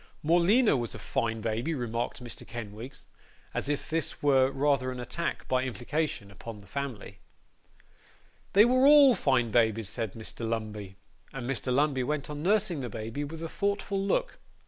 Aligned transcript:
'Morleena 0.23 0.75
was 0.75 0.95
a 0.95 0.97
fine 0.97 1.41
baby,' 1.41 1.75
remarked 1.75 2.23
Mr. 2.23 2.43
Kenwigs; 2.47 3.05
as 3.53 3.69
if 3.69 3.87
this 3.87 4.23
were 4.23 4.49
rather 4.49 4.91
an 4.91 4.99
attack, 4.99 5.47
by 5.47 5.61
implication, 5.61 6.31
upon 6.31 6.57
the 6.57 6.65
family. 6.65 7.19
'They 8.53 8.65
were 8.65 8.87
all 8.87 9.13
fine 9.13 9.51
babies,' 9.51 9.89
said 9.89 10.13
Mr. 10.13 10.39
Lumbey. 10.43 10.95
And 11.33 11.47
Mr. 11.47 11.71
Lumbey 11.71 12.01
went 12.01 12.31
on 12.31 12.41
nursing 12.41 12.79
the 12.79 12.89
baby 12.89 13.23
with 13.23 13.43
a 13.43 13.47
thoughtful 13.47 14.03
look. 14.03 14.39